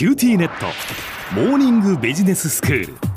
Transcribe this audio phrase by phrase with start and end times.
[0.00, 0.64] QTnet。
[1.34, 3.09] モーニングビジネススクール。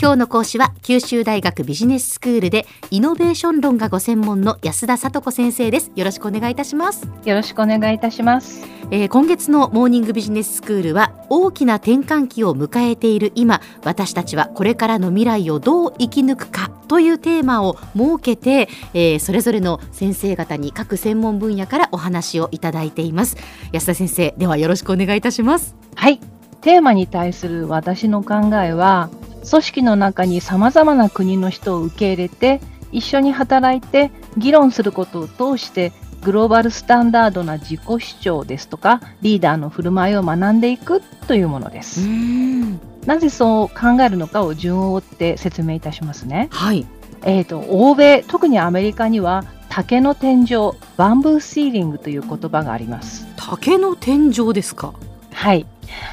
[0.00, 5.92] 今日の講師は九州大学ビジネススクールでイノベーション論がご専門の安田聡子先生です。
[5.94, 7.06] よろしくお願いいたします。
[7.26, 23.36] よろしくお願いいたします、えー今月のモーニングビジネススクールは大きな転換期を迎えている今私たちはこれからの未来をどう生き抜くかというテーマを設けて、えーそれぞれの先生方に各専門分野からお話をいただいています。
[23.72, 25.76] 安田先生ではよろしくお願いいたします。
[25.94, 26.20] はい。
[26.62, 29.10] テーマに対する私の考えは
[29.48, 32.60] 組織の中に様々な国の人を受け入れて
[32.92, 42.00] 一緒に働いて議論することを通してグローバルスタンダードな自己主張ですとかリーダーの振る舞いを学んでいくというものです。
[42.06, 46.48] んなぜそう考えるのかを順を追って説明いたしますね。
[46.50, 46.86] はい
[47.22, 53.26] えー、と欧米特にアメリカには竹の天井バンブーシーリングという言葉があります。
[53.36, 54.92] 竹の天井ですか？
[55.32, 55.64] はい。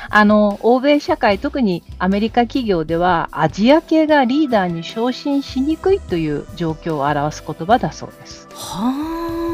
[0.09, 8.47] あの、欧米社会、特にアメリカ企業では、アジア系がリーダーに昇進しにくいという状況を表す言葉だそうです。
[8.53, 9.47] は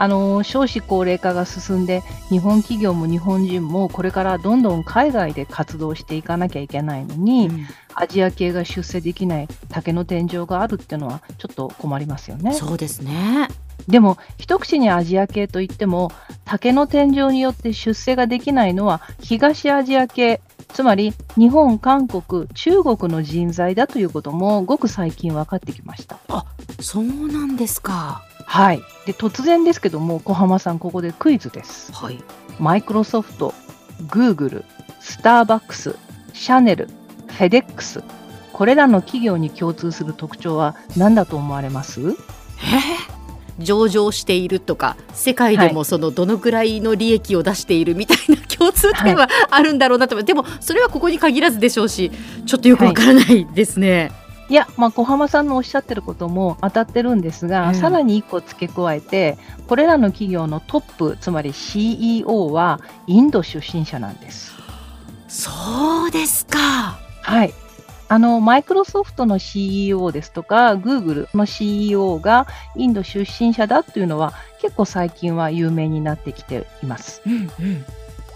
[0.00, 7.50] あの、少子高齢化が進んで、日本企業も日本人もこれからどんどん海外で活動していかなきゃいけないのあ、に、
[7.94, 12.52] アジア系が出世できない竹の天井があるっていうのはちょっと困りますよね。
[12.54, 13.48] そうですね
[13.88, 16.12] でも一口にアジア系といっても
[16.44, 26.18] 竹の天井によって出世ができないのは東アジア系つまり日本韓国中国の人材だということもごく最近分かってきました。
[26.80, 28.22] そうなんですか。
[28.44, 28.82] はい。
[29.06, 31.92] で突然ですけども小浜さんここでクイズです。
[31.92, 32.22] はい。
[32.60, 33.54] マイクロソフト
[34.10, 34.64] グーグル
[35.00, 35.96] スターバックス
[36.34, 36.88] シャネル
[37.26, 38.02] フェデックス
[38.52, 42.00] これらの企業に共通する特徴は何だと思われます？
[42.00, 42.04] え？
[42.04, 43.17] ー
[43.58, 52.10] 上場しているとか世界でもそのどのくらいの利益を出しているみたいな共通点はあるんだろうなと思う、でもそれはここに限らずでしょうし
[52.46, 54.12] ちょっとよくわからないですね。
[54.50, 59.36] いや、まあ、小浜さんのおっしゃってることも当たってるんですが、うんさらに1個付け加えて、
[59.66, 64.52] これらの企業のトップ、つまり CEO はインド出身者なんです。
[65.28, 66.98] そうですか。
[67.22, 67.52] はい。
[68.08, 77.22] あの、マイクロソフトの CEO ですとか、グーグルの CEO がインド出身者だというのは、結構最近は有名になってきています。
[77.26, 77.84] うんうん。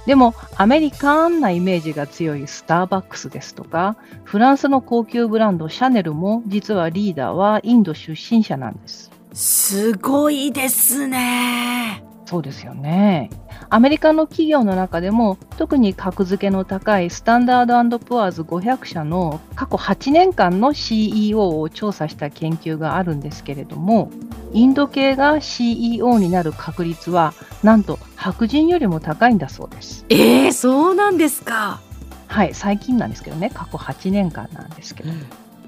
[0.06, 9.10] でも、アメリカンなイメージが強いスターバックスですとか、フランスの高級ブランドシャネルも、実はリーダーはインド出身者なんです。
[9.32, 12.11] すごいですね。
[12.24, 13.30] そうですよね。
[13.68, 24.10] アメリカの企業の中でも、特に格付けの高いスタンダードプアーズ500社の過去8年間の CEO を調査した研究があるんですけれども、
[24.52, 30.04] インド系が CEO になる確率は、なんと白人よりも高いんだそうです。
[30.08, 31.80] えー、そうなんですか。
[32.28, 35.10] はい、最近なんですけどね、過去8年間なんですけど。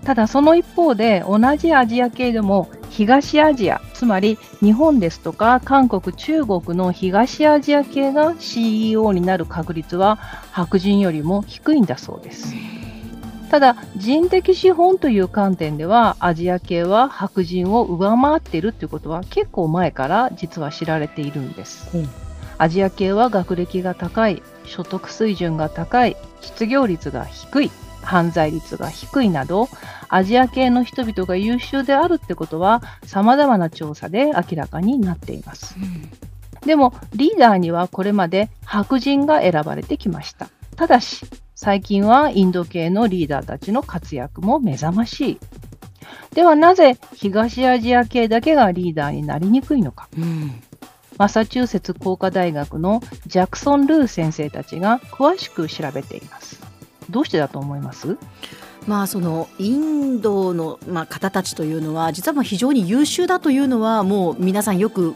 [0.04, 10.14] ただその一方で同じアジア系でも東アジアつまり日本ですとか韓国中国の東アジア系が CEO になる確率は
[10.52, 12.54] 白人よりも低いんだそうです。
[13.50, 22.08] ただ人的資本という観点ではアジア系は白人を上回っているということは結構前から実は知られているんです、うん。
[22.58, 27.70] アジア系は学歴が高い所得水準が高い失業率が低い
[28.04, 29.68] 犯罪率が低いなど
[30.08, 35.76] アジア系の人々が優秀であるってことは様々な調査で明らかになっています。
[36.64, 40.48] でもリーダーにはこれまで白人が選ばれてきました。
[40.76, 45.38] ただし最近はインド系のリーダーたちの活躍も目覚ましい。
[46.34, 50.08] ではなぜ東アジア系だけがリーダーになりにくいのか。
[50.18, 50.62] うん。
[51.16, 56.53] マサチューセッツ工科大学のジャクソン・ルー先生たちが詳しく調べています
[57.10, 58.16] どうしてだと思います？
[58.86, 65.14] まあそのインドのまあ方たちというのは実はまあ非常に優秀だというのはもう皆さんよくう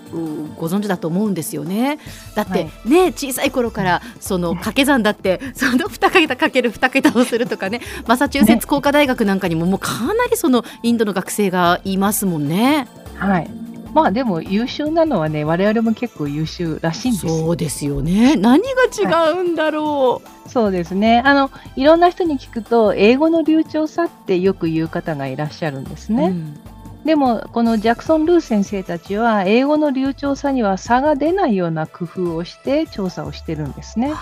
[0.56, 1.98] ご存知だと思うんですよね。
[2.34, 12.88] だってはいね、小さい頃からその掛け算だって その2桁かける2桁をするとかねマサチューセッツ工科大学なんかにももうかなりそのインドの学生がいますもんね。
[13.16, 13.50] はい
[13.94, 18.36] まあでも優秀なのはね我々も結構優秀らしいんですよそうですよね。
[18.36, 26.16] 何が違うんだろそうですねあのいろんな人に聞くと英語の流暢さってよく言う方がいらっしゃるんですう。
[26.16, 26.60] ね、うん
[27.04, 34.12] でもこのジャクソン・ルー先生たちは英語の流暢さには差が出ないような工夫をして調査をしてるんですね。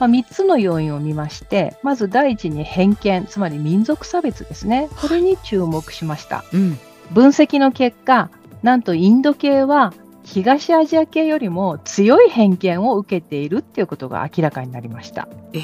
[0.00, 6.44] まあ、3つの要因を見ましてまず第一に偏見つまり民族差別ですねこれに注目しました。
[6.52, 6.78] うん。
[7.12, 8.30] 分析の結果
[8.64, 15.28] なんとインド系は東アジア系よりも強い偏見を受けているっていうことが明らかになりました。
[15.52, 15.60] え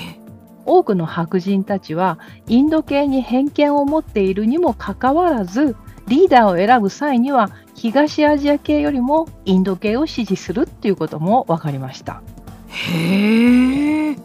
[0.67, 5.75] 多くの白人たちはインド系に偏見を持っているにもかかわらず
[6.09, 12.23] リーダーを選ぶ際には東アジア系よりもインド系を支持するっていうことも分かりました。
[12.69, 14.17] へえ。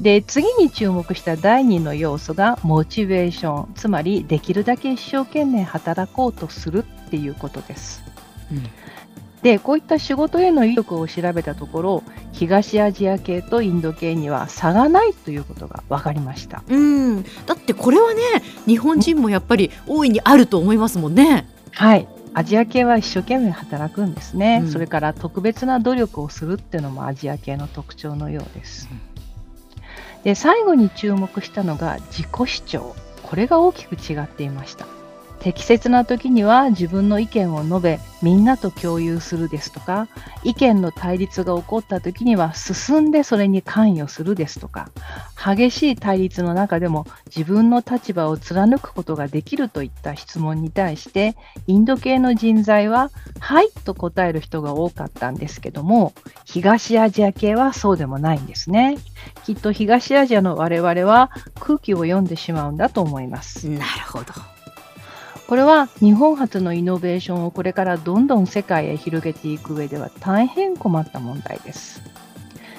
[0.00, 8.02] で次に注目した第2の要素がモチベーションつまりできるだけ一生懸命働こうとするっていうことです。
[8.52, 8.62] うん
[9.42, 12.02] でこういった仕事への意欲を調べたところ
[12.32, 16.62] 東アジア系とインド系には差がないということが分かりました。
[16.68, 18.20] うん、だってこれはね
[18.66, 21.48] 日本人もやっぱり大いにあると思いますもんね。
[21.72, 28.88] はいアジア系は一生懸命働くんですね、うんそれから特別な努力をするっていうのもアジア系の特徴のようです。
[30.22, 34.86] で最後に注目したのが自己主張これが大きく違っていました
[35.40, 40.06] 適切な時には自分の意見を述べみんなと共有するですとか
[40.44, 44.90] 意見の対立が起こった時には進んでそれに関与するですとか
[45.42, 51.34] 激しい対立の中でも自分の立場を貫くことができるといった質問に対して
[51.66, 53.10] インド系の人材は
[53.40, 56.12] 「はい」と答える人が多かったんですけども
[56.44, 58.98] 東アジア系はそうでもないんですね。
[59.44, 63.68] きっと東アジアの我々は空気を読んでしまうんだと思います。
[63.68, 64.59] なるほど。
[65.50, 72.00] これは日本初のイノベーションをこれからどんどん世界へ広げていく上では大変困った問題です。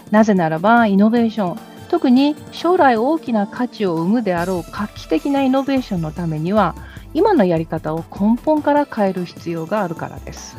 [0.09, 1.59] なぜならばイノベーション、
[1.89, 6.73] 特に将来大きな価値を生むであろう画期的なイノベーションのためには
[7.13, 10.55] 今のやり方を根本から変える必要があるからです。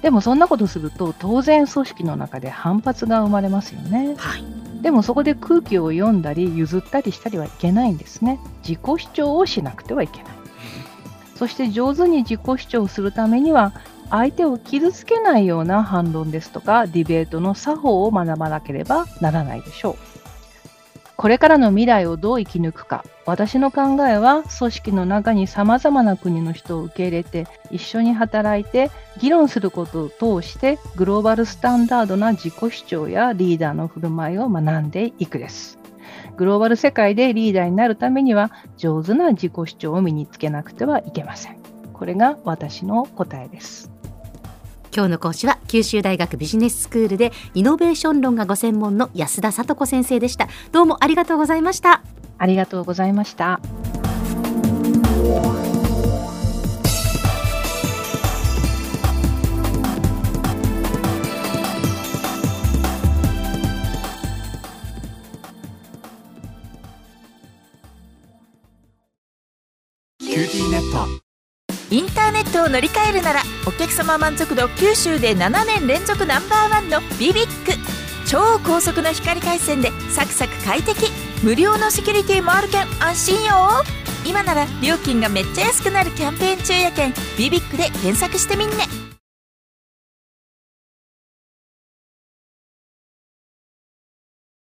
[0.00, 4.14] でもそんなことすると当然組織の中で反発が生まれますよね。
[4.16, 4.44] はい。
[4.80, 8.40] でもそこで空気を読んだり譲ったりしたりはいけないんですね。
[8.66, 10.39] 自己主張をしなくてはいけない。
[11.40, 13.72] そして上手に自己主張するためには
[14.10, 19.96] 相手を傷つけないような反論ですとかディベートの作法を学ばなければならないでしょう。
[21.16, 35.79] これからの未来をどう生き抜くか私の考えは組織の中にさまざまな国の人を受け入れて一緒に働いて議論することを通してグローバルスタンダードな自己主張やリーダーの振る舞いを学んでいくです。
[36.40, 41.58] グローバル世界でリーダーになるためには上手な自己主張を身につけなくてはいけません。
[41.92, 43.90] これが私の答えです。
[44.90, 50.48] 今日の講師は九州大学ビジネススクールでイノベーション論がご専門の安田聡子先生でした。
[50.72, 52.02] どうもありがとうございました。
[52.38, 53.60] ありがとうございました。
[70.40, 71.20] QTnet。
[71.90, 77.72] インターネットを乗り換えるならお客様満足度九州で7年連続ナンバーワンの BBIQ。
[78.28, 81.10] 超高速の光回線でサクサク快適。
[81.42, 83.82] 無料のセキュリティもあるけん安心よ。
[84.24, 89.09] 今なら料金がめっちゃ安くなるキャンペーン中やけん BBIQ で検索してみんね。